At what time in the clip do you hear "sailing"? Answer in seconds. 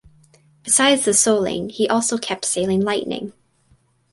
2.45-2.81